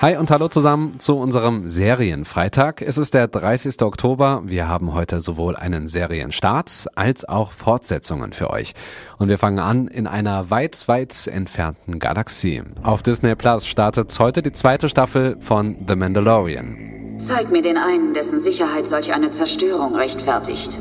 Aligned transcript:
Hi 0.00 0.16
und 0.16 0.30
hallo 0.30 0.46
zusammen 0.46 1.00
zu 1.00 1.16
unserem 1.18 1.66
Serienfreitag. 1.66 2.82
Es 2.82 2.98
ist 2.98 3.14
der 3.14 3.26
30. 3.26 3.82
Oktober. 3.82 4.42
Wir 4.44 4.68
haben 4.68 4.94
heute 4.94 5.20
sowohl 5.20 5.56
einen 5.56 5.88
Serienstart 5.88 6.86
als 6.94 7.28
auch 7.28 7.50
Fortsetzungen 7.50 8.32
für 8.32 8.50
euch. 8.50 8.74
Und 9.18 9.28
wir 9.28 9.38
fangen 9.38 9.58
an 9.58 9.88
in 9.88 10.06
einer 10.06 10.50
weit, 10.50 10.86
weit 10.86 11.26
entfernten 11.26 11.98
Galaxie. 11.98 12.62
Auf 12.84 13.02
Disney 13.02 13.34
Plus 13.34 13.66
startet 13.66 14.16
heute 14.20 14.40
die 14.40 14.52
zweite 14.52 14.88
Staffel 14.88 15.36
von 15.40 15.76
The 15.88 15.96
Mandalorian. 15.96 17.18
Zeig 17.26 17.50
mir 17.50 17.62
den 17.62 17.76
einen, 17.76 18.14
dessen 18.14 18.40
Sicherheit 18.40 18.86
solch 18.86 19.12
eine 19.12 19.32
Zerstörung 19.32 19.96
rechtfertigt. 19.96 20.78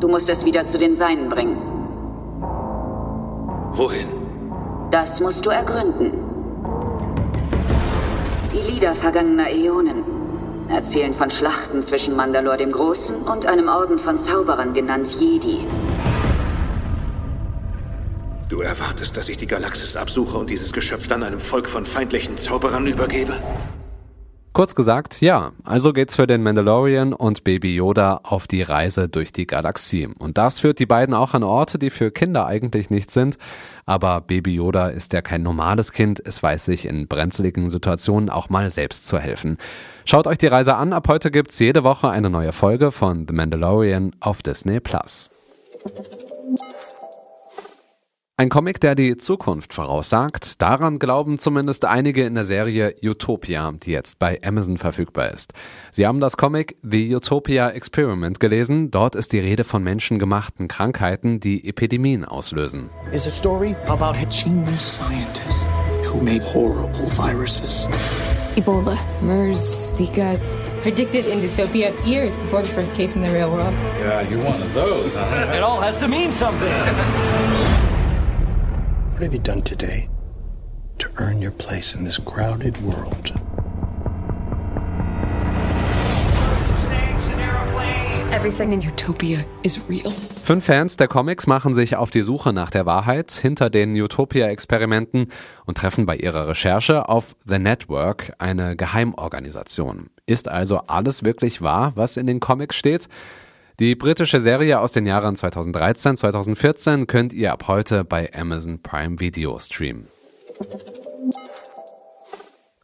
Du 0.00 0.08
musst 0.08 0.28
es 0.28 0.44
wieder 0.44 0.66
zu 0.66 0.76
den 0.76 0.96
Seinen 0.96 1.28
bringen. 1.28 1.56
Wohin? 3.74 4.17
Das 4.90 5.20
musst 5.20 5.44
du 5.44 5.50
ergründen. 5.50 6.12
Die 8.52 8.72
Lieder 8.72 8.94
vergangener 8.94 9.50
Äonen 9.50 10.02
erzählen 10.70 11.12
von 11.12 11.30
Schlachten 11.30 11.82
zwischen 11.82 12.16
Mandalor 12.16 12.56
dem 12.56 12.72
Großen 12.72 13.16
und 13.22 13.44
einem 13.44 13.68
Orden 13.68 13.98
von 13.98 14.18
Zauberern 14.18 14.72
genannt 14.72 15.08
Jedi. 15.18 15.66
Du 18.48 18.62
erwartest, 18.62 19.16
dass 19.18 19.28
ich 19.28 19.36
die 19.36 19.46
Galaxis 19.46 19.94
absuche 19.94 20.38
und 20.38 20.48
dieses 20.48 20.72
Geschöpf 20.72 21.06
dann 21.06 21.22
einem 21.22 21.40
Volk 21.40 21.68
von 21.68 21.84
feindlichen 21.84 22.38
Zauberern 22.38 22.86
übergebe? 22.86 23.34
Kurz 24.58 24.74
gesagt, 24.74 25.20
ja, 25.20 25.52
also 25.62 25.92
geht's 25.92 26.16
für 26.16 26.26
den 26.26 26.42
Mandalorian 26.42 27.12
und 27.12 27.44
Baby 27.44 27.76
Yoda 27.76 28.18
auf 28.24 28.48
die 28.48 28.62
Reise 28.62 29.08
durch 29.08 29.30
die 29.32 29.46
Galaxie. 29.46 30.08
Und 30.18 30.36
das 30.36 30.58
führt 30.58 30.80
die 30.80 30.86
beiden 30.86 31.14
auch 31.14 31.32
an 31.32 31.44
Orte, 31.44 31.78
die 31.78 31.90
für 31.90 32.10
Kinder 32.10 32.44
eigentlich 32.44 32.90
nicht 32.90 33.12
sind. 33.12 33.38
Aber 33.86 34.20
Baby 34.20 34.56
Yoda 34.56 34.88
ist 34.88 35.12
ja 35.12 35.22
kein 35.22 35.44
normales 35.44 35.92
Kind, 35.92 36.20
es 36.24 36.42
weiß 36.42 36.64
sich 36.64 36.86
in 36.86 37.06
brenzligen 37.06 37.70
Situationen 37.70 38.30
auch 38.30 38.48
mal 38.48 38.68
selbst 38.70 39.06
zu 39.06 39.20
helfen. 39.20 39.58
Schaut 40.04 40.26
euch 40.26 40.38
die 40.38 40.48
Reise 40.48 40.74
an, 40.74 40.92
ab 40.92 41.06
heute 41.06 41.30
gibt's 41.30 41.60
jede 41.60 41.84
Woche 41.84 42.08
eine 42.08 42.28
neue 42.28 42.52
Folge 42.52 42.90
von 42.90 43.26
The 43.28 43.34
Mandalorian 43.34 44.10
auf 44.18 44.42
Disney 44.42 44.80
Plus. 44.80 45.30
Ein 48.40 48.50
Comic, 48.50 48.80
der 48.80 48.94
die 48.94 49.16
Zukunft 49.16 49.74
voraussagt, 49.74 50.62
daran 50.62 51.00
glauben 51.00 51.40
zumindest 51.40 51.84
einige 51.84 52.24
in 52.24 52.36
der 52.36 52.44
Serie 52.44 52.94
Utopia, 53.02 53.72
die 53.72 53.90
jetzt 53.90 54.20
bei 54.20 54.40
Amazon 54.44 54.78
verfügbar 54.78 55.32
ist. 55.32 55.52
Sie 55.90 56.06
haben 56.06 56.20
das 56.20 56.36
Comic 56.36 56.76
The 56.84 57.16
Utopia 57.16 57.70
Experiment 57.70 58.38
gelesen. 58.38 58.92
Dort 58.92 59.16
ist 59.16 59.32
die 59.32 59.40
Rede 59.40 59.64
von 59.64 59.82
menschengemachten 59.82 60.68
Krankheiten, 60.68 61.40
die 61.40 61.68
Epidemien 61.68 62.24
auslösen. 62.24 62.90
Is 63.10 63.26
a 63.26 63.28
story 63.28 63.74
about 63.88 64.16
a 64.16 64.24
genius 64.26 64.84
scientist 64.84 65.68
who 66.04 66.22
made 66.22 66.40
horrible 66.54 67.08
viruses. 67.16 67.88
Ebola, 68.54 68.96
MERS, 69.20 69.96
Zika. 69.96 70.38
Predicted 70.82 71.26
in 71.26 71.40
dystopia 71.40 71.90
years 72.06 72.36
before 72.36 72.62
the 72.62 72.68
first 72.68 72.94
case 72.94 73.16
in 73.16 73.24
the 73.24 73.32
real 73.32 73.50
world. 73.50 73.74
Yeah, 73.98 74.22
you're 74.30 74.44
one 74.44 74.62
of 74.62 74.72
those, 74.74 75.16
huh? 75.16 75.52
It 75.52 75.60
all 75.64 75.80
has 75.80 75.98
to 75.98 76.06
mean 76.06 76.30
something. 76.30 77.97
What 79.18 79.24
have 79.24 79.34
you 79.34 79.42
done 79.42 79.62
today 79.64 80.08
to 80.98 81.08
earn 81.18 81.42
your 81.42 81.50
place 81.50 81.92
in 81.92 82.04
this 82.04 82.20
crowded 82.24 82.80
world? 82.84 83.32
Everything 88.30 88.72
in 88.72 88.80
Utopia 88.80 89.44
is 89.64 89.80
real. 89.88 90.12
Fünf 90.12 90.66
Fans 90.66 90.96
der 90.98 91.08
Comics 91.08 91.48
machen 91.48 91.74
sich 91.74 91.96
auf 91.96 92.12
die 92.12 92.20
Suche 92.20 92.52
nach 92.52 92.70
der 92.70 92.86
Wahrheit 92.86 93.32
hinter 93.32 93.70
den 93.70 94.00
Utopia-Experimenten 94.00 95.32
und 95.66 95.76
treffen 95.76 96.06
bei 96.06 96.14
ihrer 96.14 96.46
Recherche 96.46 97.08
auf 97.08 97.34
The 97.44 97.58
Network, 97.58 98.34
eine 98.38 98.76
Geheimorganisation. 98.76 100.10
Ist 100.26 100.46
also 100.46 100.82
alles 100.86 101.24
wirklich 101.24 101.60
wahr, 101.60 101.90
was 101.96 102.16
in 102.16 102.28
den 102.28 102.38
Comics 102.38 102.76
steht? 102.76 103.08
Die 103.80 103.94
britische 103.94 104.40
Serie 104.40 104.80
aus 104.80 104.90
den 104.90 105.06
Jahren 105.06 105.36
2013, 105.36 106.16
2014 106.16 107.06
könnt 107.06 107.32
ihr 107.32 107.52
ab 107.52 107.68
heute 107.68 108.02
bei 108.02 108.28
Amazon 108.34 108.82
Prime 108.82 109.20
Video 109.20 109.56
streamen. 109.60 110.08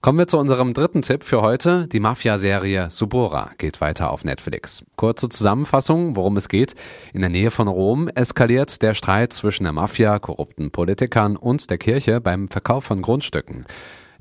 Kommen 0.00 0.18
wir 0.18 0.28
zu 0.28 0.38
unserem 0.38 0.72
dritten 0.72 1.02
Tipp 1.02 1.24
für 1.24 1.42
heute. 1.42 1.88
Die 1.88 1.98
Mafia-Serie 1.98 2.92
Subora 2.92 3.50
geht 3.58 3.80
weiter 3.80 4.10
auf 4.10 4.24
Netflix. 4.24 4.84
Kurze 4.94 5.28
Zusammenfassung, 5.28 6.14
worum 6.14 6.36
es 6.36 6.48
geht. 6.48 6.76
In 7.12 7.22
der 7.22 7.30
Nähe 7.30 7.50
von 7.50 7.66
Rom 7.66 8.06
eskaliert 8.06 8.80
der 8.80 8.94
Streit 8.94 9.32
zwischen 9.32 9.64
der 9.64 9.72
Mafia, 9.72 10.20
korrupten 10.20 10.70
Politikern 10.70 11.36
und 11.36 11.70
der 11.70 11.78
Kirche 11.78 12.20
beim 12.20 12.46
Verkauf 12.46 12.84
von 12.84 13.02
Grundstücken. 13.02 13.66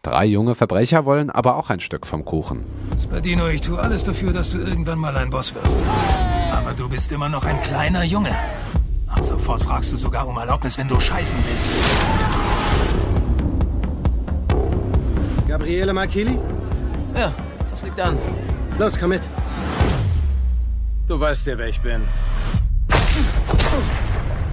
Drei 0.03 0.25
junge 0.25 0.53
Verbrecher 0.53 1.05
wollen 1.05 1.29
aber 1.29 1.55
auch 1.55 1.69
ein 1.69 1.79
Stück 1.79 2.05
vom 2.05 2.25
Kuchen. 2.25 2.65
Spadino, 3.01 3.47
ich 3.47 3.61
tue 3.61 3.79
alles 3.79 4.03
dafür, 4.03 4.33
dass 4.33 4.51
du 4.51 4.57
irgendwann 4.57 4.99
mal 4.99 5.15
ein 5.15 5.29
Boss 5.29 5.55
wirst. 5.55 5.81
Aber 6.51 6.73
du 6.73 6.89
bist 6.89 7.09
immer 7.13 7.29
noch 7.29 7.45
ein 7.45 7.61
kleiner 7.61 8.03
Junge. 8.03 8.35
Ab 9.07 9.23
sofort 9.23 9.63
fragst 9.63 9.93
du 9.93 9.97
sogar 9.97 10.27
um 10.27 10.37
Erlaubnis, 10.37 10.77
wenn 10.77 10.89
du 10.89 10.99
scheißen 10.99 11.37
willst. 11.47 11.71
Gabriele 15.47 15.93
Markili? 15.93 16.37
Ja, 17.15 17.31
das 17.71 17.83
liegt 17.83 18.01
an. 18.01 18.17
Los, 18.77 18.99
komm 18.99 19.11
mit. 19.11 19.29
Du 21.07 21.17
weißt 21.17 21.47
ja, 21.47 21.57
wer 21.57 21.69
ich 21.69 21.79
bin. 21.79 22.01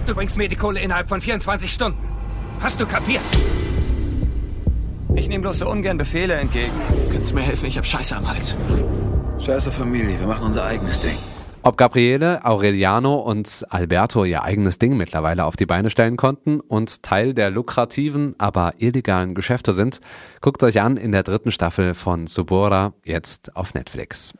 Du 0.05 0.15
bringst 0.15 0.37
mir 0.37 0.47
die 0.47 0.55
Kohle 0.55 0.79
innerhalb 0.79 1.09
von 1.09 1.19
24 1.19 1.69
Stunden. 1.73 2.07
Hast 2.61 2.79
du 2.79 2.85
kapiert? 2.85 3.21
Ich 5.15 5.27
nehme 5.27 5.41
bloß 5.41 5.59
so 5.59 5.69
ungern 5.69 5.97
Befehle 5.97 6.35
entgegen. 6.35 6.71
Kannst 7.11 7.31
du 7.31 7.35
mir 7.35 7.41
helfen? 7.41 7.65
Ich 7.65 7.77
hab 7.77 7.85
Scheiße 7.85 8.15
am 8.15 8.29
Hals. 8.29 8.55
Scheiße 9.39 9.71
Familie, 9.71 10.19
wir 10.19 10.27
machen 10.27 10.45
unser 10.45 10.65
eigenes 10.65 10.99
Ding. 10.99 11.17
Ob 11.63 11.77
Gabriele, 11.77 12.43
Aureliano 12.43 13.15
und 13.15 13.65
Alberto 13.69 14.25
ihr 14.25 14.43
eigenes 14.43 14.79
Ding 14.79 14.97
mittlerweile 14.97 15.45
auf 15.45 15.55
die 15.55 15.67
Beine 15.67 15.91
stellen 15.91 16.17
konnten 16.17 16.59
und 16.59 17.03
Teil 17.03 17.35
der 17.35 17.51
lukrativen, 17.51 18.33
aber 18.39 18.73
illegalen 18.79 19.35
Geschäfte 19.35 19.73
sind, 19.73 20.01
guckt 20.41 20.63
euch 20.63 20.81
an 20.81 20.97
in 20.97 21.11
der 21.11 21.21
dritten 21.21 21.51
Staffel 21.51 21.93
von 21.93 22.25
Subora, 22.25 22.93
jetzt 23.03 23.55
auf 23.55 23.75
Netflix. 23.75 24.33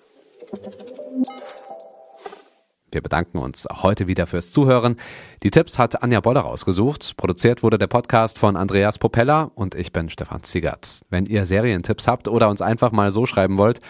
Wir 2.92 3.02
bedanken 3.02 3.38
uns 3.38 3.68
auch 3.68 3.84
heute 3.84 4.08
wieder 4.08 4.28
fürs 4.28 4.52
Zuhören. 4.52 4.98
Die 5.44 5.52
Tipps 5.52 5.80
hat 5.80 6.04
Anja 6.04 6.20
Boller 6.20 6.42
rausgesucht. 6.42 7.18
Produziert 7.18 7.64
wurde 7.64 7.78
der 7.78 7.88
Podcast 7.88 8.40
von 8.40 8.56
Andreas 8.56 9.00
Popella 9.00 9.52
und 9.56 9.76
ich 9.76 9.92
bin 9.92 10.10
Stefan 10.10 10.44
Ziegert. 10.44 11.02
Wenn 11.10 11.26
ihr 11.26 11.46
Serientipps 11.46 12.08
habt 12.08 12.28
oder 12.28 12.50
uns 12.50 12.62
einfach 12.62 12.92
mal 12.92 13.12
so 13.12 13.26
schreiben 13.26 13.58
wollt, 13.58 13.82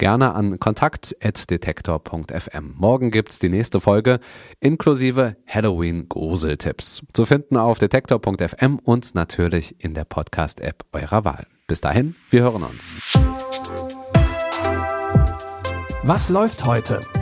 gerne 0.00 0.34
an 0.34 0.58
kontakt.detektor.fm. 0.58 2.74
Morgen 2.76 3.10
gibt's 3.10 3.38
die 3.38 3.50
nächste 3.50 3.80
Folge 3.80 4.18
inklusive 4.60 5.36
Halloween-Gruseltipps. 5.46 7.02
Zu 7.12 7.26
finden 7.26 7.56
auf 7.56 7.78
detektor.fm 7.78 8.80
und 8.82 9.14
natürlich 9.14 9.76
in 9.78 9.94
der 9.94 10.04
Podcast-App 10.04 10.84
eurer 10.92 11.24
Wahl. 11.24 11.46
Bis 11.66 11.80
dahin, 11.80 12.16
wir 12.30 12.42
hören 12.42 12.64
uns. 12.64 12.98
Was 16.02 16.30
läuft 16.30 16.64
heute? 16.64 17.00